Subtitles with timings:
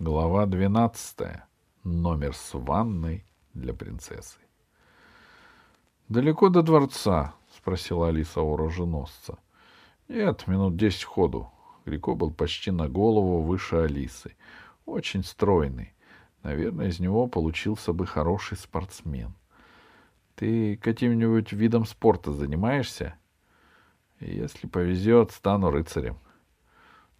[0.00, 1.48] Глава двенадцатая.
[1.82, 4.38] Номер с ванной для принцессы.
[6.08, 9.38] «Далеко до дворца?»— спросила Алиса у роженосца.
[10.06, 11.50] «Нет, минут десять ходу».
[11.84, 14.36] Грико был почти на голову выше Алисы.
[14.86, 15.94] Очень стройный.
[16.44, 19.34] Наверное, из него получился бы хороший спортсмен.
[20.36, 23.16] «Ты каким-нибудь видом спорта занимаешься?»
[24.20, 26.18] «Если повезет, стану рыцарем».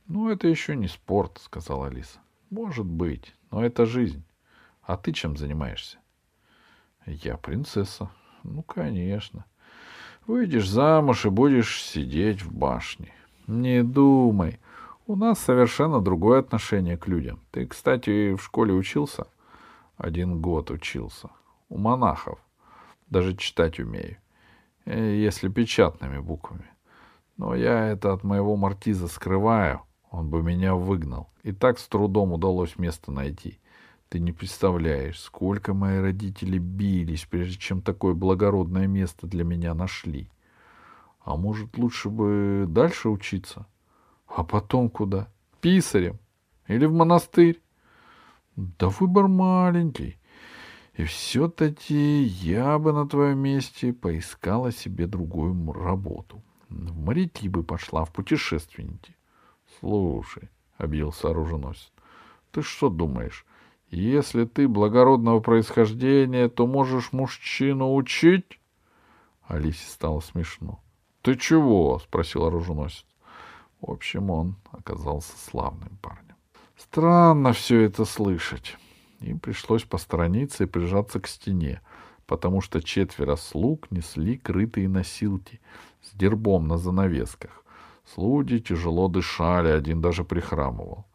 [0.07, 2.21] «Ну, это еще не спорт»,— сказала Алиса.
[2.50, 4.25] «Может быть, но это жизнь.
[4.82, 5.98] А ты чем занимаешься?»
[7.07, 8.11] «Я принцесса».
[8.44, 9.44] «Ну, конечно.
[10.26, 13.12] Выйдешь замуж и будешь сидеть в башне».
[13.46, 14.61] «Не думай.
[15.07, 17.40] У нас совершенно другое отношение к людям.
[17.50, 19.26] Ты, кстати, в школе учился?»
[19.96, 21.30] «Один год учился.
[21.68, 22.38] У монахов.
[23.10, 24.18] Даже читать умею.
[24.85, 26.71] Э, если печатными буквами.
[27.36, 29.82] Но я это от моего маркиза скрываю.
[30.11, 31.29] Он бы меня выгнал.
[31.43, 33.58] И так с трудом удалось место найти.
[34.08, 40.30] Ты не представляешь, сколько мои родители бились, прежде чем такое благородное место для меня нашли.
[41.20, 43.66] А может, лучше бы дальше учиться?
[44.27, 45.28] А потом куда?
[45.60, 46.18] Писарем?
[46.68, 47.61] Или в монастырь?
[48.56, 50.18] Да выбор маленький.
[50.94, 56.42] И все-таки я бы на твоем месте поискала себе другую работу.
[56.70, 59.14] В моряки бы пошла, в путешественники.—
[59.80, 61.92] Слушай,— объявился оруженосец,—
[62.50, 63.44] ты что думаешь,
[63.90, 68.60] если ты благородного происхождения, то можешь мужчину учить?
[69.46, 70.80] Алисе стало смешно.—
[71.22, 73.06] Ты чего?— спросил оруженосец.
[73.80, 76.36] В общем, он оказался славным парнем.
[76.76, 78.76] Странно все это слышать.
[79.20, 81.80] Им пришлось посторониться и прижаться к стене,
[82.26, 85.60] потому что четверо слуг несли крытые носилки
[86.02, 87.64] с дербом на занавесках.
[88.14, 91.06] Слуги тяжело дышали, один даже прихрамывал.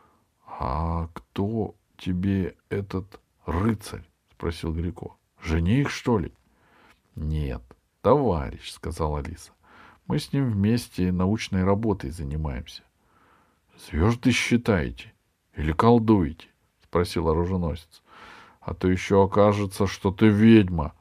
[0.58, 6.32] —А кто тебе этот рыцарь?— спросил Грико.— Жених, что ли?—
[7.14, 7.62] Нет,
[8.02, 9.52] товарищ,— сказала Алиса.—
[10.06, 12.82] Мы с ним вместе научной работой занимаемся.—
[13.86, 15.12] Звезды считаете?
[15.54, 16.48] Или колдуете?—
[16.84, 18.02] спросил оруженосец.—
[18.60, 20.94] А то еще окажется, что ты ведьма.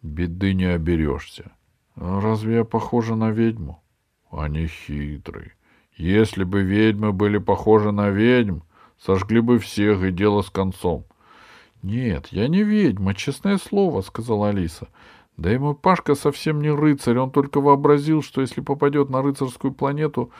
[0.00, 1.52] Беды не оберешься.—
[1.96, 3.82] Разве я похожа на ведьму?—
[4.30, 5.52] они хитрые.
[5.96, 8.60] Если бы ведьмы были похожи на ведьм,
[8.98, 11.04] сожгли бы всех и дело с концом.—
[11.82, 14.88] Нет, я не ведьма, честное слово,— сказала Алиса.
[15.36, 19.72] Да и мой Пашка совсем не рыцарь, он только вообразил, что если попадет на рыцарскую
[19.72, 20.30] планету,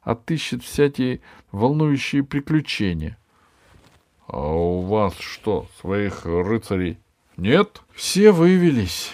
[0.00, 1.20] отыщет всякие
[1.52, 3.18] волнующие приключения.—
[4.26, 6.98] А у вас что, своих рыцарей
[7.36, 9.10] нет?— Все вывелись.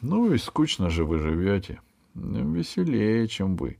[0.00, 1.80] Ну и скучно же вы живете.—
[2.20, 3.78] Веселее, чем вы.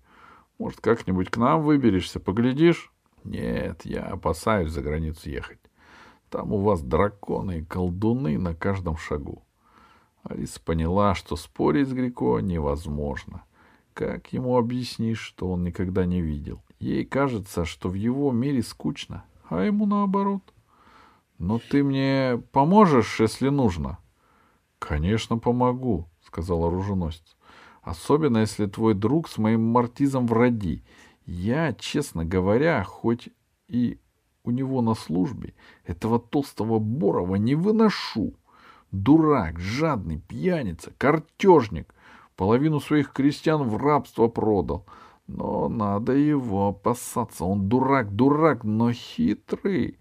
[0.59, 2.93] Может, как-нибудь к нам выберешься, поглядишь?
[3.25, 5.61] Нет, я опасаюсь за границу ехать.
[6.31, 9.43] Там у вас драконы и колдуны на каждом шагу.
[10.23, 13.45] Алиса поняла, что спорить с Грико невозможно.
[13.95, 16.63] Как ему объяснишь, что он никогда не видел?
[16.79, 20.43] Ей кажется, что в его мире скучно, а ему наоборот.
[21.39, 23.99] Но ты мне поможешь, если нужно?—
[24.79, 27.37] Конечно, помогу,— сказал оруженосец.
[27.91, 30.85] Особенно, если твой друг с моим мартизом в роди.
[31.27, 33.31] Я, честно говоря, хоть
[33.67, 33.99] и
[34.45, 38.35] у него на службе, этого толстого Борова не выношу.
[38.93, 41.93] Дурак, жадный, пьяница, картежник.
[42.37, 44.87] Половину своих крестьян в рабство продал.
[45.27, 47.45] Но надо его опасаться.
[47.45, 49.99] Он дурак, дурак, но хитрый.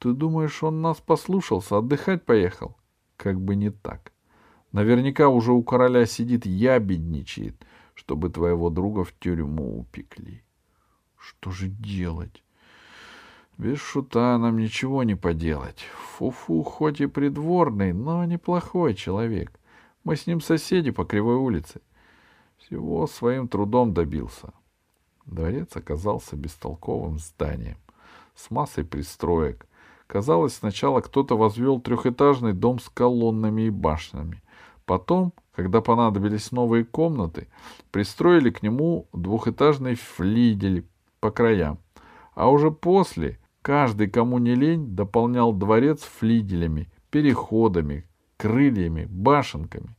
[0.00, 2.76] Ты думаешь, он нас послушался, отдыхать поехал?
[3.16, 4.12] Как бы не так.
[4.72, 7.54] Наверняка уже у короля сидит ябедничает,
[7.94, 10.42] чтобы твоего друга в тюрьму упекли.
[11.16, 12.42] Что же делать?
[13.56, 15.80] Без шута нам ничего не поделать.
[16.16, 19.58] Фу-фу, хоть и придворный, но неплохой человек.
[20.04, 21.80] Мы с ним соседи по Кривой улице.
[22.58, 24.52] Всего своим трудом добился.
[25.26, 27.78] Дворец оказался бестолковым зданием
[28.34, 29.66] с массой пристроек.
[30.06, 34.42] Казалось, сначала кто-то возвел трехэтажный дом с колоннами и башнями,
[34.88, 37.48] Потом, когда понадобились новые комнаты,
[37.90, 40.88] пристроили к нему двухэтажный флигель
[41.20, 41.78] по краям.
[42.34, 48.08] А уже после каждый, кому не лень, дополнял дворец флигелями, переходами,
[48.38, 49.94] крыльями, башенками.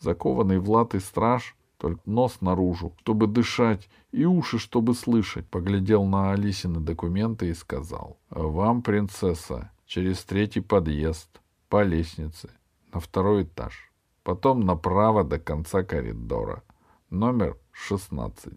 [0.00, 6.32] Закованный в латы страж, только нос наружу, чтобы дышать, и уши, чтобы слышать, поглядел на
[6.32, 11.40] Алисины документы и сказал, «Вам, принцесса, через третий подъезд,
[11.70, 12.50] по лестнице,
[12.92, 13.93] на второй этаж»
[14.24, 16.64] потом направо до конца коридора.
[17.10, 18.54] Номер 16.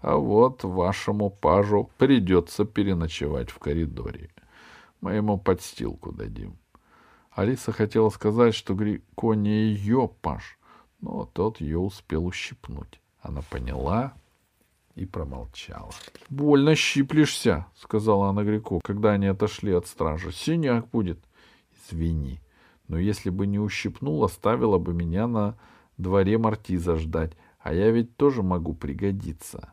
[0.00, 4.30] А вот вашему пажу придется переночевать в коридоре.
[5.00, 6.56] Мы ему подстилку дадим.
[7.32, 10.58] Алиса хотела сказать, что Грико не ее паш,
[11.00, 13.00] но тот ее успел ущипнуть.
[13.20, 14.12] Она поняла
[14.94, 15.90] и промолчала.—
[16.30, 21.18] Больно щиплешься,— сказала она Грико, когда они отошли от стражи.— Синяк будет.—
[21.90, 22.40] Извини,
[22.88, 25.56] но если бы не ущипнул, оставила бы меня на
[25.98, 29.72] дворе Мартиза ждать, а я ведь тоже могу пригодиться.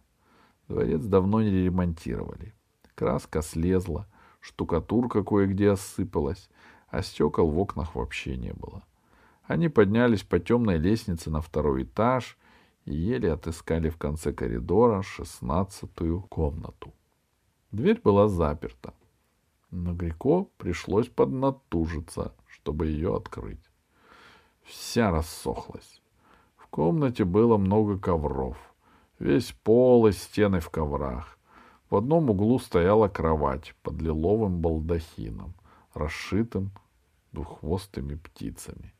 [0.67, 2.53] Дворец давно не ремонтировали.
[2.95, 4.07] Краска слезла,
[4.39, 6.49] штукатурка кое-где осыпалась,
[6.89, 8.83] а стекол в окнах вообще не было.
[9.43, 12.37] Они поднялись по темной лестнице на второй этаж
[12.85, 16.93] и еле отыскали в конце коридора шестнадцатую комнату.
[17.71, 18.93] Дверь была заперта,
[19.69, 22.33] но Грико пришлось поднатужиться,
[22.65, 23.61] чтобы ее открыть.
[24.63, 26.01] Вся рассохлась.
[26.57, 28.57] В комнате было много ковров.
[29.19, 31.37] Весь пол и стены в коврах.
[31.91, 35.53] В одном углу стояла кровать под лиловым балдахином,
[35.93, 36.71] расшитым
[37.33, 38.95] двуххвостыми птицами.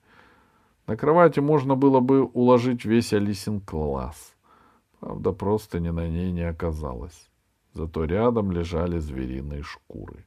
[0.86, 4.36] На кровати можно было бы уложить весь Алисин класс.
[5.00, 7.32] Правда, просто ни на ней не оказалось.
[7.74, 10.24] Зато рядом лежали звериные шкуры.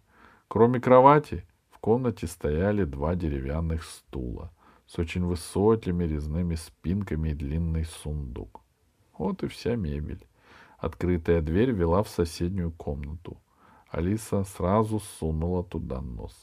[0.49, 1.47] Кроме кровати,
[1.89, 4.53] комнате стояли два деревянных стула
[4.87, 8.61] с очень высокими резными спинками и длинный сундук.
[9.17, 10.27] Вот и вся мебель.
[10.77, 13.39] Открытая дверь вела в соседнюю комнату.
[13.91, 16.35] Алиса сразу сунула туда нос.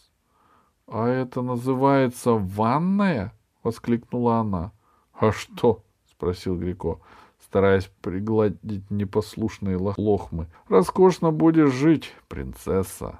[0.88, 3.32] —А это называется ванная?—
[3.64, 4.72] воскликнула она.—
[5.14, 7.02] А что?— спросил Грико,
[7.40, 13.20] стараясь пригладить непослушные лохмы.— Роскошно будешь жить, принцесса.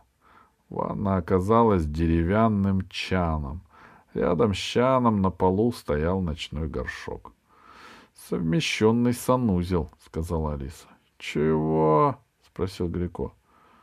[0.70, 3.62] Ванна оказалась деревянным чаном.
[4.14, 7.34] Рядом с чаном на полу стоял ночной горшок.—
[8.30, 13.34] Совмещенный санузел,— сказала Алиса.— Чего?— спросил Грико.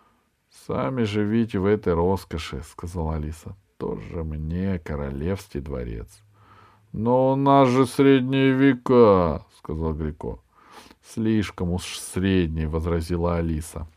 [0.67, 6.23] —Сами живите в этой роскоши,— сказала Алиса тоже мне королевский дворец.—
[6.93, 10.39] Но у нас же средние века,— сказал Грико.—
[11.03, 13.89] Слишком уж средний,— возразила Алиса.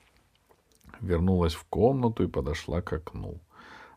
[1.06, 3.40] Вернулась в комнату и подошла к окну.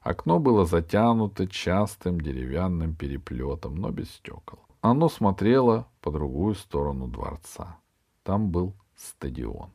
[0.02, 4.58] Окно было затянуто частым деревянным переплетом, но без стекол.
[4.82, 7.78] Оно смотрело по другую сторону дворца.
[8.24, 9.70] Там был стадион.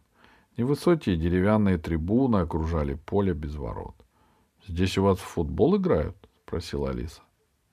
[0.58, 3.96] Невысокие деревянные трибуны окружали поле без ворот.—
[4.68, 6.16] Здесь у вас в футбол играют?—
[6.46, 7.24] спросила Алиса.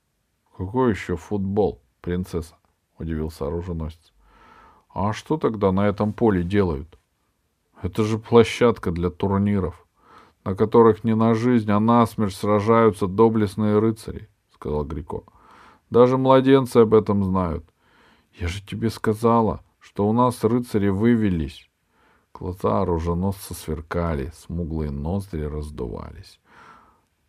[0.57, 2.57] —Какой еще футбол, принцесса?—
[2.99, 4.15] удивился оруженосец.—
[4.89, 6.99] А что тогда на этом поле делают?—
[7.83, 9.87] Это же площадка для турниров,
[10.45, 15.25] на которых не на жизнь, а на смерть сражаются доблестные рыцари,— сказал Грико.—
[15.91, 17.65] Даже младенцы об этом знают.
[18.35, 21.71] Я же тебе сказала, что у нас рыцари вывелись.
[22.35, 26.39] Глаза оруженосца сверкали, смуглые ноздри раздувались.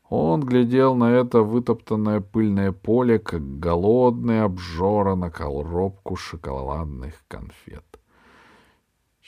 [0.09, 7.90] Он глядел на это вытоптанное пыльное поле, как голодный обжора на коробку шоколадных конфет.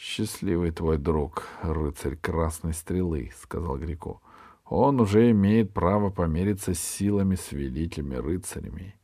[0.05, 4.19] «Счастливый твой друг, рыцарь Красной Стрелы»,— сказал Грико.
[4.65, 8.95] «Он уже имеет право помериться с силами с великими рыцарями.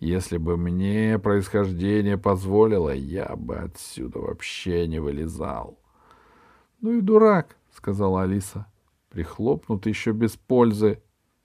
[0.00, 5.78] Если бы мне происхождение позволило, я бы отсюда вообще не вылезал».
[6.80, 8.64] «Ну и дурак»,— сказала Алиса.
[9.10, 11.02] «Прихлопнут еще без пользы.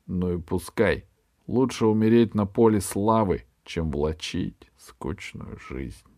[0.08, 1.06] Ну и пускай.
[1.48, 6.11] Лучше умереть на поле славы, чем влачить скучную жизнь.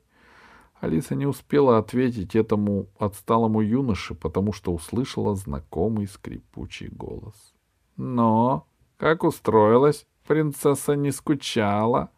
[0.84, 7.54] Алиса не успела ответить этому отсталому юноше, потому что услышала знакомый скрипучий голос.
[7.96, 10.06] «Но, как устроилась?
[10.28, 12.10] Принцесса не скучала?»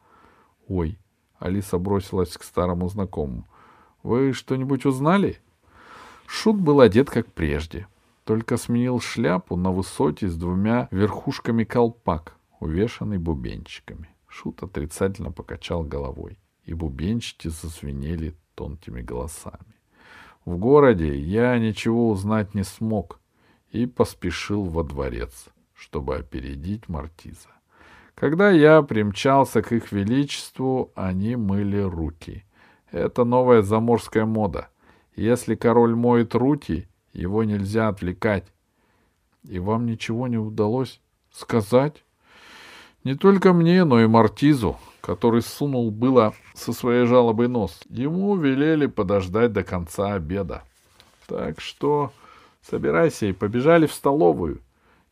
[0.68, 0.98] «Ой!»—
[1.38, 3.46] Алиса бросилась к старому знакомому.
[4.02, 5.38] «Вы что-нибудь узнали?»
[6.26, 7.88] Шут был одет как прежде
[8.24, 14.10] только сменил шляпу на высоте с двумя верхушками колпак, увешанный бубенчиками.
[14.28, 19.76] Шут отрицательно покачал головой, и бубенчики зазвенели тонкими голосами.
[20.46, 23.20] В городе я ничего узнать не смог
[23.72, 27.50] и поспешил во дворец, чтобы опередить Мартиза.
[28.16, 32.46] Когда я примчался к их величеству, они мыли руки.
[32.92, 34.70] Это новая заморская мода.
[35.16, 38.46] Если король моет руки, его нельзя отвлекать.
[39.44, 42.04] И вам ничего не удалось сказать?
[43.04, 47.80] Не только мне, но и Мартизу, который сунул было со своей жалобой нос.
[47.90, 50.64] Ему велели подождать до конца обеда.
[51.28, 52.12] Так что
[52.64, 54.62] собирайся и побежали в столовую.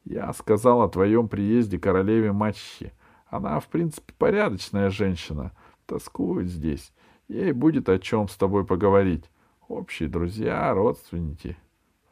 [0.04, 2.92] Я сказал о твоем приезде королеве мачехе.
[3.28, 5.52] Она, в принципе, порядочная женщина.
[5.86, 6.92] Тоскует здесь.
[7.28, 9.26] Ей будет о чем с тобой поговорить.
[9.68, 11.56] Общие друзья, родственники.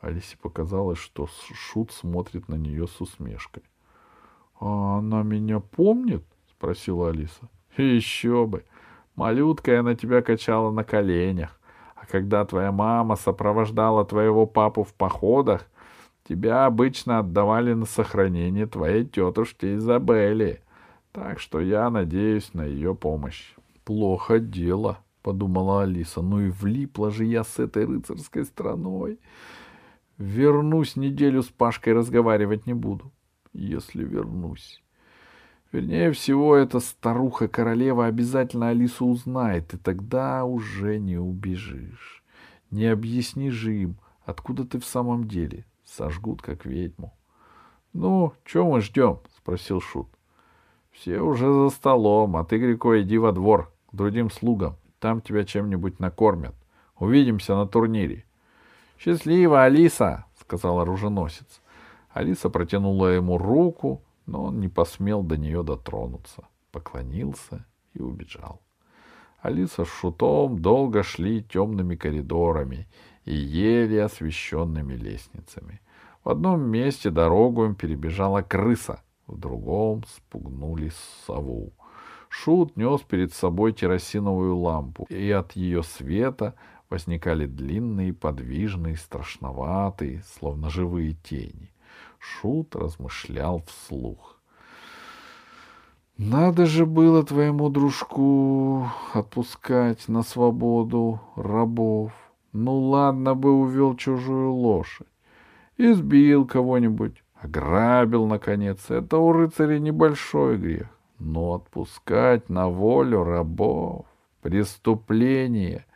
[0.02, 3.64] Алисе показалось, что Шут смотрит на нее с усмешкой.
[4.60, 6.24] А она меня помнит?
[6.50, 7.50] спросила Алиса.
[7.78, 8.63] Еще бы.
[9.16, 11.60] Малюткой она тебя качала на коленях.
[11.96, 15.68] А когда твоя мама сопровождала твоего папу в походах,
[16.28, 20.62] тебя обычно отдавали на сохранение твоей тетушке Изабелли.
[21.12, 23.54] Так что я надеюсь на ее помощь.
[23.84, 26.22] Плохо дело, подумала Алиса.
[26.22, 29.20] Ну и влипла же я с этой рыцарской страной.
[30.18, 33.12] Вернусь неделю с Пашкой разговаривать не буду.
[33.54, 34.82] Если вернусь.
[35.72, 42.24] Вернее всего, эта старуха-королева обязательно Алису узнает, и тогда уже не убежишь.
[42.72, 45.66] Не объяснишь им, откуда ты в самом деле.
[45.86, 47.13] Сожгут, как ведьму.—
[47.94, 50.08] Ну, чего мы ждем?— спросил Шут.—
[50.92, 54.78] Все уже за столом, а ты, Грико, иди во двор к другим слугам.
[55.00, 56.56] Там тебя чем-нибудь накормят.
[56.98, 58.25] Увидимся на турнире.—
[58.98, 61.62] Счастливо, Алиса!— сказал оруженосец.
[62.12, 68.62] Алиса протянула ему руку, но он не посмел до нее дотронуться, поклонился и убежал.
[69.42, 72.88] Алиса с Шутом долго шли темными коридорами
[73.25, 75.82] и еле освещенными лестницами.
[76.24, 80.92] В одном месте дорогу им перебежала крыса, в другом спугнули
[81.25, 81.74] сову.
[82.30, 86.54] Шут нес перед собой керосиновую лампу, и от ее света
[86.90, 91.72] возникали длинные, подвижные, страшноватые, словно живые тени.
[92.20, 94.41] Шут размышлял вслух.
[96.24, 102.12] Надо же было твоему дружку отпускать на свободу рабов.
[102.53, 105.08] Ну ладно бы увел чужую лошадь.
[105.77, 108.91] Избил кого-нибудь, ограбил, наконец.
[108.91, 110.89] Это у рыцаря небольшой грех.
[111.17, 114.05] Но отпускать на волю рабов—
[114.41, 115.88] преступление.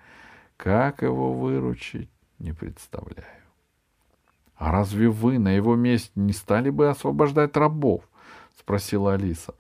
[0.58, 2.10] Как его выручить,
[2.40, 3.28] не представляю.—
[4.56, 8.04] А разве вы на его месте не стали бы освобождать рабов?—
[8.60, 9.54] спросила Алиса.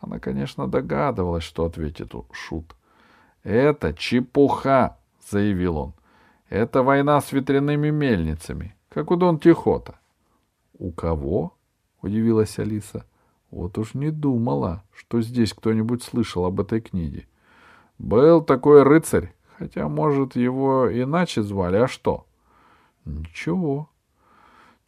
[0.00, 2.74] Она, конечно, догадывалась, что ответит Шут.—
[3.42, 4.96] Это чепуха,—
[5.30, 5.92] заявил он.—
[6.48, 9.98] Это война с ветряными мельницами, как у Дон Тихота.—
[10.78, 11.54] У кого?—
[12.02, 13.04] удивилась Алиса.—
[13.50, 17.26] Вот уж не думала, что здесь кто-нибудь слышал об этой книге.—
[17.98, 22.26] Был такой рыцарь, хотя, может, его иначе звали, а что?—
[23.04, 23.88] Ничего,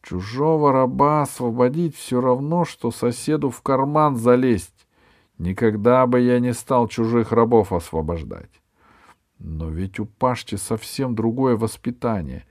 [0.02, 4.86] Чужого раба освободить все равно, что соседу в карман залезть.
[5.38, 8.50] Никогда бы я не стал чужих рабов освобождать.
[9.38, 12.44] Но ведь у Пашти совсем другое воспитание.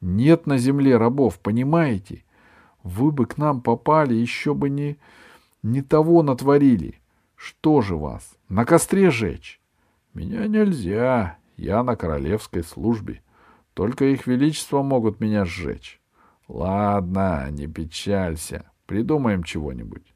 [0.00, 2.24] Нет на земле рабов, понимаете?
[2.82, 4.98] Вы бы к нам попали, еще бы не,
[5.62, 7.00] не того натворили.
[7.34, 9.60] Что же вас, на костре жечь?
[10.12, 13.22] Меня нельзя, я на королевской службе.
[13.72, 16.00] Только их величество могут меня сжечь.
[16.48, 20.14] Ладно, не печалься, придумаем чего-нибудь.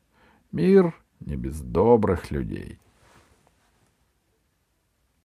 [0.53, 2.79] Мир не без добрых людей.